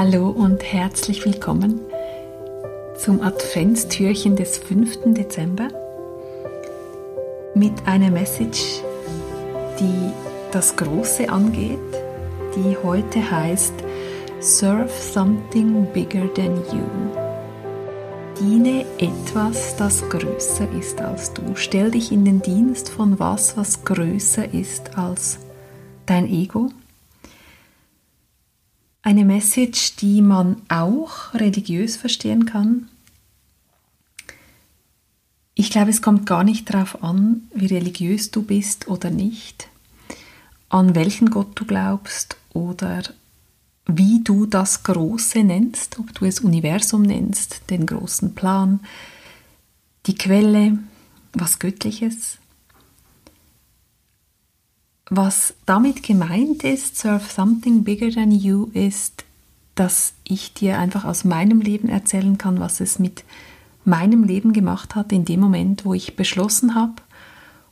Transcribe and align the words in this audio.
Hallo 0.00 0.28
und 0.28 0.62
herzlich 0.62 1.24
willkommen 1.24 1.80
zum 2.96 3.20
Adventstürchen 3.20 4.36
des 4.36 4.56
5. 4.58 5.12
Dezember 5.12 5.70
mit 7.56 7.72
einer 7.84 8.12
Message, 8.12 8.80
die 9.80 10.12
das 10.52 10.76
Große 10.76 11.28
angeht, 11.28 11.80
die 12.54 12.76
heute 12.80 13.28
heißt 13.28 13.72
Serve 14.38 14.88
something 14.88 15.84
bigger 15.92 16.32
than 16.32 16.54
you. 16.72 16.86
Diene 18.40 18.84
etwas, 18.98 19.74
das 19.74 20.08
größer 20.08 20.68
ist 20.78 21.00
als 21.00 21.32
du. 21.32 21.42
Stell 21.56 21.90
dich 21.90 22.12
in 22.12 22.24
den 22.24 22.40
Dienst 22.40 22.88
von 22.88 23.18
was, 23.18 23.56
was 23.56 23.84
größer 23.84 24.54
ist 24.54 24.96
als 24.96 25.40
dein 26.06 26.28
Ego 26.28 26.68
eine 29.08 29.24
Message, 29.24 29.96
die 29.96 30.20
man 30.20 30.60
auch 30.68 31.32
religiös 31.32 31.96
verstehen 31.96 32.44
kann. 32.44 32.90
Ich 35.54 35.70
glaube, 35.70 35.88
es 35.88 36.02
kommt 36.02 36.26
gar 36.26 36.44
nicht 36.44 36.68
darauf 36.68 37.02
an, 37.02 37.48
wie 37.54 37.68
religiös 37.68 38.30
du 38.30 38.42
bist 38.42 38.86
oder 38.86 39.08
nicht, 39.08 39.68
an 40.68 40.94
welchen 40.94 41.30
Gott 41.30 41.52
du 41.58 41.64
glaubst 41.64 42.36
oder 42.52 43.02
wie 43.86 44.22
du 44.22 44.44
das 44.44 44.82
Große 44.82 45.42
nennst, 45.42 45.98
ob 45.98 46.12
du 46.12 46.26
es 46.26 46.40
Universum 46.40 47.00
nennst, 47.00 47.62
den 47.70 47.86
großen 47.86 48.34
Plan, 48.34 48.80
die 50.04 50.16
Quelle, 50.16 50.78
was 51.32 51.58
Göttliches. 51.58 52.36
Was 55.10 55.54
damit 55.64 56.02
gemeint 56.02 56.64
ist, 56.64 56.96
Serve 56.96 57.24
Something 57.24 57.82
Bigger 57.82 58.10
Than 58.10 58.30
You, 58.30 58.68
ist, 58.74 59.24
dass 59.74 60.12
ich 60.24 60.52
dir 60.52 60.78
einfach 60.78 61.04
aus 61.04 61.24
meinem 61.24 61.60
Leben 61.60 61.88
erzählen 61.88 62.36
kann, 62.36 62.60
was 62.60 62.80
es 62.80 62.98
mit 62.98 63.24
meinem 63.84 64.24
Leben 64.24 64.52
gemacht 64.52 64.94
hat 64.94 65.12
in 65.12 65.24
dem 65.24 65.40
Moment, 65.40 65.84
wo 65.84 65.94
ich 65.94 66.16
beschlossen 66.16 66.74
habe 66.74 66.94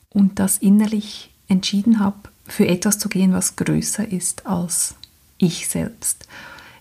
und 0.08 0.38
das 0.38 0.56
innerlich 0.58 1.30
entschieden 1.48 2.00
habe, 2.00 2.16
für 2.46 2.66
etwas 2.66 2.98
zu 2.98 3.08
gehen, 3.08 3.32
was 3.32 3.56
größer 3.56 4.10
ist 4.10 4.46
als 4.46 4.94
ich 5.36 5.68
selbst. 5.68 6.26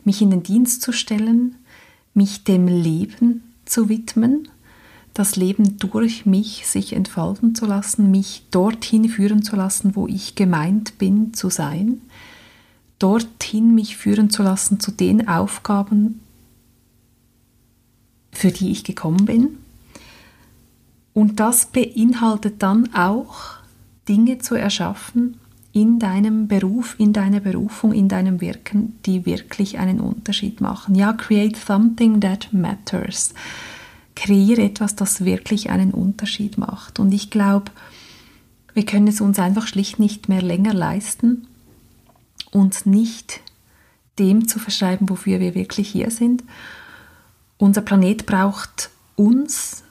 Mich 0.06 0.22
in 0.22 0.30
den 0.30 0.44
Dienst 0.44 0.81
zu 0.81 0.94
stellen, 0.94 1.56
mich 2.14 2.44
dem 2.44 2.67
Leben 2.67 3.44
zu 3.66 3.90
widmen 3.90 4.47
das 5.16 5.38
Leben 5.38 5.77
durch 5.77 6.25
mich 6.25 6.67
sich 6.67 6.94
entfalten 6.94 7.55
zu 7.55 7.66
lassen, 7.66 8.11
mich 8.11 8.44
dorthin 8.52 9.08
führen 9.08 9.44
zu 9.44 9.55
lassen, 9.55 9.95
wo 9.95 10.07
ich 10.07 10.35
gemeint 10.35 10.97
bin 10.97 11.33
zu 11.33 11.49
sein, 11.49 12.02
dorthin 12.99 13.73
mich 13.73 13.95
führen 13.95 14.30
zu 14.30 14.44
lassen 14.44 14.80
zu 14.81 14.91
den 14.91 15.27
Aufgaben, 15.30 16.19
für 18.33 18.52
die 18.52 18.72
ich 18.72 18.83
gekommen 18.83 19.23
bin. 19.23 19.57
Und 21.13 21.39
das 21.39 21.67
beinhaltet 21.67 22.61
dann 22.61 22.94
auch 22.94 23.53
Dinge 24.09 24.39
zu 24.39 24.55
erschaffen 24.55 25.38
in 25.72 25.97
deinem 25.97 26.50
Beruf, 26.50 26.95
in 26.97 27.13
deiner 27.13 27.39
Berufung, 27.39 27.94
in 27.94 28.09
deinem 28.09 28.41
Wirken, 28.41 28.97
die 29.05 29.25
wirklich 29.25 29.77
einen 29.77 30.02
Unterschied 30.02 30.59
machen. 30.59 30.94
Ja, 30.94 31.13
create 31.13 31.55
something 31.55 32.19
that 32.19 32.50
matters 32.52 33.33
kreiere 34.16 34.63
etwas, 34.63 34.95
das 34.95 35.25
wirklich 35.25 35.69
einen 35.69 35.91
Unterschied 35.91 36.58
macht. 36.58 36.99
Und 36.99 37.13
ich 37.13 37.30
glaube, 37.30 37.71
wir 38.73 38.85
können 38.85 39.07
es 39.07 39.22
uns 39.22 39.39
einfach 39.39 39.67
schlicht 39.67 39.99
nicht 39.99 40.30
mehr 40.30 40.41
länger 40.41 40.73
leisten, 40.73 41.47
uns 42.52 42.85
nicht 42.85 43.41
dem 44.19 44.47
zu 44.47 44.59
verschreiben, 44.59 45.09
wofür 45.09 45.39
wir 45.39 45.55
wirklich 45.55 45.90
hier 45.90 46.12
sind. 46.12 46.44
Unser 47.57 47.81
Planet 47.81 48.25
braucht 48.25 48.90
uns, 49.16 49.84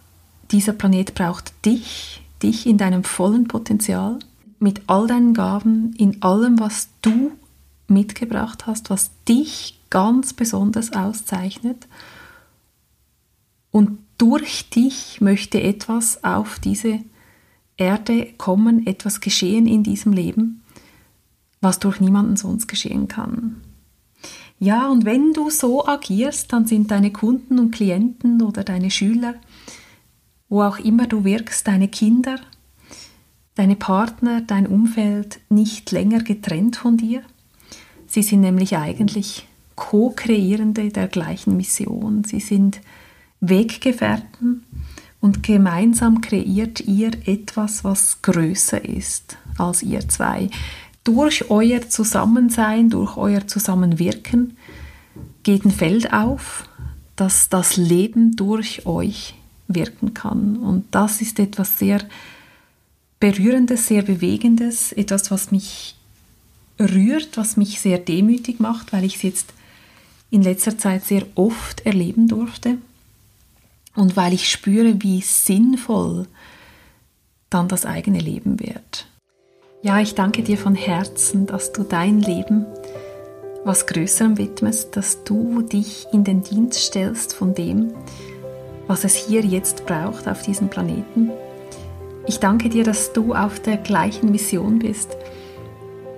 dieser 0.50 0.72
Planet 0.72 1.14
braucht 1.14 1.52
dich, 1.64 2.22
dich 2.42 2.66
in 2.66 2.78
deinem 2.78 3.04
vollen 3.04 3.48
Potenzial, 3.48 4.18
mit 4.58 4.82
all 4.86 5.06
deinen 5.06 5.34
Gaben, 5.34 5.94
in 5.96 6.22
allem, 6.22 6.58
was 6.58 6.88
du 7.02 7.32
mitgebracht 7.88 8.66
hast, 8.66 8.90
was 8.90 9.10
dich 9.28 9.78
ganz 9.90 10.32
besonders 10.32 10.92
auszeichnet. 10.92 11.86
Und 13.70 13.98
durch 14.18 14.70
dich 14.70 15.20
möchte 15.20 15.60
etwas 15.60 16.22
auf 16.24 16.58
diese 16.58 17.00
Erde 17.76 18.32
kommen, 18.38 18.86
etwas 18.86 19.20
geschehen 19.20 19.66
in 19.66 19.82
diesem 19.82 20.12
Leben, 20.12 20.62
was 21.60 21.78
durch 21.78 22.00
niemanden 22.00 22.36
sonst 22.36 22.68
geschehen 22.68 23.08
kann. 23.08 23.60
Ja, 24.60 24.88
und 24.88 25.04
wenn 25.04 25.32
du 25.32 25.50
so 25.50 25.86
agierst, 25.86 26.52
dann 26.52 26.66
sind 26.66 26.90
deine 26.90 27.12
Kunden 27.12 27.58
und 27.58 27.72
Klienten 27.72 28.40
oder 28.42 28.62
deine 28.62 28.90
Schüler, 28.90 29.34
wo 30.48 30.62
auch 30.62 30.78
immer 30.78 31.06
du 31.06 31.24
wirkst, 31.24 31.66
deine 31.66 31.88
Kinder, 31.88 32.38
deine 33.56 33.76
Partner, 33.76 34.40
dein 34.40 34.66
Umfeld 34.66 35.40
nicht 35.48 35.90
länger 35.90 36.22
getrennt 36.22 36.76
von 36.76 36.96
dir. 36.96 37.22
Sie 38.06 38.22
sind 38.22 38.40
nämlich 38.40 38.76
eigentlich 38.76 39.46
Co-Kreierende 39.74 40.90
der 40.90 41.08
gleichen 41.08 41.56
Mission. 41.56 42.22
Sie 42.22 42.40
sind 42.40 42.80
Weggefährten 43.48 44.64
und 45.20 45.42
gemeinsam 45.42 46.20
kreiert 46.20 46.80
ihr 46.80 47.12
etwas, 47.26 47.84
was 47.84 48.20
größer 48.22 48.84
ist 48.84 49.36
als 49.58 49.82
ihr 49.82 50.08
zwei. 50.08 50.50
Durch 51.02 51.50
euer 51.50 51.88
Zusammensein, 51.88 52.90
durch 52.90 53.16
euer 53.16 53.46
Zusammenwirken 53.46 54.56
geht 55.42 55.64
ein 55.64 55.70
Feld 55.70 56.12
auf, 56.12 56.68
dass 57.16 57.48
das 57.48 57.76
Leben 57.76 58.36
durch 58.36 58.86
euch 58.86 59.34
wirken 59.68 60.14
kann. 60.14 60.56
Und 60.56 60.86
das 60.90 61.20
ist 61.20 61.38
etwas 61.38 61.78
sehr 61.78 62.00
Berührendes, 63.20 63.86
sehr 63.86 64.02
Bewegendes, 64.02 64.92
etwas, 64.92 65.30
was 65.30 65.50
mich 65.50 65.96
rührt, 66.78 67.36
was 67.36 67.56
mich 67.56 67.80
sehr 67.80 67.98
demütig 67.98 68.60
macht, 68.60 68.92
weil 68.92 69.04
ich 69.04 69.16
es 69.16 69.22
jetzt 69.22 69.54
in 70.30 70.42
letzter 70.42 70.76
Zeit 70.76 71.04
sehr 71.04 71.24
oft 71.34 71.86
erleben 71.86 72.28
durfte 72.28 72.78
und 73.96 74.16
weil 74.16 74.32
ich 74.32 74.50
spüre, 74.50 75.02
wie 75.02 75.20
sinnvoll 75.20 76.26
dann 77.50 77.68
das 77.68 77.86
eigene 77.86 78.18
Leben 78.18 78.60
wird. 78.60 79.06
Ja, 79.82 80.00
ich 80.00 80.14
danke 80.14 80.42
dir 80.42 80.58
von 80.58 80.74
Herzen, 80.74 81.46
dass 81.46 81.72
du 81.72 81.82
dein 81.82 82.20
Leben 82.20 82.66
was 83.64 83.86
Größerem 83.86 84.36
widmest, 84.36 84.96
dass 84.96 85.24
du 85.24 85.62
dich 85.62 86.06
in 86.12 86.24
den 86.24 86.42
Dienst 86.42 86.80
stellst 86.80 87.34
von 87.34 87.54
dem, 87.54 87.94
was 88.86 89.04
es 89.04 89.14
hier 89.14 89.40
jetzt 89.42 89.86
braucht 89.86 90.28
auf 90.28 90.42
diesem 90.42 90.68
Planeten. 90.68 91.30
Ich 92.26 92.40
danke 92.40 92.68
dir, 92.68 92.84
dass 92.84 93.12
du 93.12 93.34
auf 93.34 93.60
der 93.60 93.76
gleichen 93.78 94.30
Mission 94.30 94.78
bist, 94.78 95.16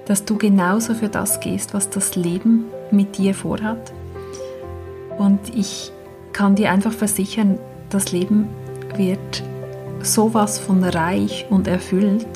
dass 0.06 0.24
du 0.24 0.36
genauso 0.36 0.94
für 0.94 1.08
das 1.08 1.40
gehst, 1.40 1.74
was 1.74 1.90
das 1.90 2.16
Leben 2.16 2.64
mit 2.90 3.18
dir 3.18 3.34
vorhat. 3.34 3.92
Und 5.18 5.40
ich 5.56 5.92
kann 6.36 6.54
dir 6.54 6.70
einfach 6.70 6.92
versichern, 6.92 7.58
das 7.88 8.12
Leben 8.12 8.46
wird 8.96 9.42
sowas 10.02 10.58
von 10.58 10.84
reich 10.84 11.46
und 11.48 11.66
erfüllt, 11.66 12.26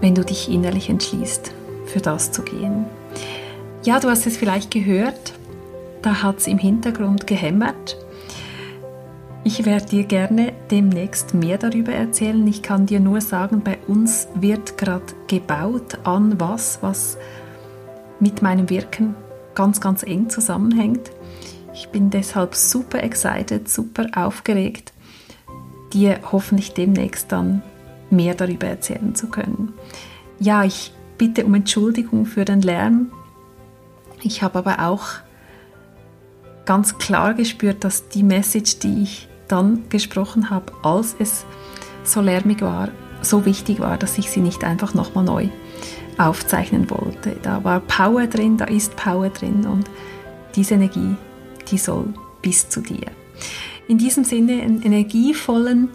wenn 0.00 0.14
du 0.14 0.24
dich 0.24 0.48
innerlich 0.48 0.88
entschließt, 0.88 1.50
für 1.86 1.98
das 1.98 2.30
zu 2.30 2.42
gehen. 2.42 2.84
Ja, 3.82 3.98
du 3.98 4.08
hast 4.08 4.28
es 4.28 4.36
vielleicht 4.36 4.70
gehört, 4.70 5.34
da 6.02 6.22
hat 6.22 6.38
es 6.38 6.46
im 6.46 6.58
Hintergrund 6.58 7.26
gehämmert. 7.26 7.96
Ich 9.42 9.66
werde 9.66 9.86
dir 9.86 10.04
gerne 10.04 10.52
demnächst 10.70 11.34
mehr 11.34 11.58
darüber 11.58 11.94
erzählen. 11.94 12.46
Ich 12.46 12.62
kann 12.62 12.86
dir 12.86 13.00
nur 13.00 13.22
sagen, 13.22 13.62
bei 13.64 13.78
uns 13.88 14.28
wird 14.36 14.78
gerade 14.78 15.14
gebaut 15.26 15.98
an 16.04 16.38
was, 16.38 16.78
was 16.80 17.18
mit 18.20 18.40
meinem 18.40 18.70
Wirken 18.70 19.16
ganz, 19.56 19.80
ganz 19.80 20.04
eng 20.04 20.30
zusammenhängt. 20.30 21.10
Ich 21.76 21.90
bin 21.90 22.08
deshalb 22.08 22.54
super 22.54 23.02
excited, 23.02 23.68
super 23.68 24.06
aufgeregt, 24.16 24.94
dir 25.92 26.20
hoffentlich 26.32 26.72
demnächst 26.72 27.30
dann 27.30 27.62
mehr 28.08 28.34
darüber 28.34 28.66
erzählen 28.66 29.14
zu 29.14 29.26
können. 29.26 29.74
Ja, 30.38 30.64
ich 30.64 30.94
bitte 31.18 31.44
um 31.44 31.54
Entschuldigung 31.54 32.24
für 32.24 32.46
den 32.46 32.62
Lärm. 32.62 33.12
Ich 34.22 34.42
habe 34.42 34.58
aber 34.60 34.88
auch 34.88 35.04
ganz 36.64 36.96
klar 36.96 37.34
gespürt, 37.34 37.84
dass 37.84 38.08
die 38.08 38.22
Message, 38.22 38.78
die 38.78 39.02
ich 39.02 39.28
dann 39.46 39.86
gesprochen 39.90 40.48
habe, 40.48 40.72
als 40.82 41.14
es 41.18 41.44
so 42.04 42.22
lärmig 42.22 42.62
war, 42.62 42.88
so 43.20 43.44
wichtig 43.44 43.80
war, 43.80 43.98
dass 43.98 44.16
ich 44.16 44.30
sie 44.30 44.40
nicht 44.40 44.64
einfach 44.64 44.94
nochmal 44.94 45.24
neu 45.24 45.48
aufzeichnen 46.16 46.88
wollte. 46.88 47.36
Da 47.42 47.64
war 47.64 47.80
Power 47.80 48.26
drin, 48.28 48.56
da 48.56 48.64
ist 48.64 48.96
Power 48.96 49.28
drin 49.28 49.66
und 49.66 49.90
diese 50.54 50.74
Energie 50.74 51.16
die 51.70 51.78
soll 51.78 52.14
bis 52.42 52.68
zu 52.68 52.80
dir. 52.80 53.06
In 53.88 53.98
diesem 53.98 54.24
Sinne 54.24 54.62
einen 54.62 54.82
energievollen 54.82 55.88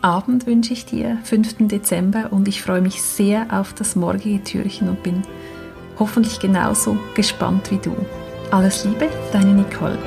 Abend 0.00 0.46
wünsche 0.46 0.72
ich 0.72 0.84
dir, 0.84 1.18
5. 1.24 1.68
Dezember, 1.68 2.32
und 2.32 2.48
ich 2.48 2.62
freue 2.62 2.80
mich 2.80 3.02
sehr 3.02 3.46
auf 3.50 3.72
das 3.72 3.96
morgige 3.96 4.42
Türchen 4.42 4.88
und 4.88 5.02
bin 5.02 5.22
hoffentlich 5.98 6.38
genauso 6.38 6.96
gespannt 7.14 7.70
wie 7.70 7.78
du 7.78 7.94
Alles 8.50 8.84
Liebe, 8.84 9.08
deine 9.32 9.52
Nicole. 9.54 9.98